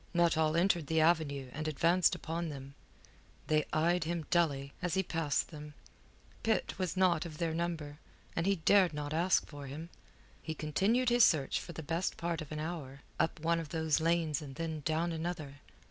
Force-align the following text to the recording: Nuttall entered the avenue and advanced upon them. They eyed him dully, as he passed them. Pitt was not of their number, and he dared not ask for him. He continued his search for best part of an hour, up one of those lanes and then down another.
Nuttall 0.15 0.57
entered 0.57 0.87
the 0.87 0.99
avenue 0.99 1.51
and 1.53 1.67
advanced 1.67 2.15
upon 2.15 2.49
them. 2.49 2.73
They 3.45 3.65
eyed 3.71 4.05
him 4.05 4.25
dully, 4.31 4.73
as 4.81 4.95
he 4.95 5.03
passed 5.03 5.49
them. 5.51 5.75
Pitt 6.41 6.79
was 6.79 6.97
not 6.97 7.23
of 7.23 7.37
their 7.37 7.53
number, 7.53 7.99
and 8.35 8.47
he 8.47 8.55
dared 8.55 8.95
not 8.95 9.13
ask 9.13 9.45
for 9.45 9.67
him. 9.67 9.91
He 10.41 10.55
continued 10.55 11.09
his 11.09 11.23
search 11.23 11.59
for 11.61 11.73
best 11.73 12.17
part 12.17 12.41
of 12.41 12.51
an 12.51 12.59
hour, 12.59 13.01
up 13.19 13.41
one 13.41 13.59
of 13.59 13.69
those 13.69 14.01
lanes 14.01 14.41
and 14.41 14.55
then 14.55 14.79
down 14.85 15.11
another. 15.11 15.59